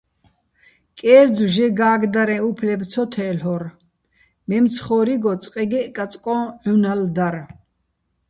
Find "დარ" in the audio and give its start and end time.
7.15-7.35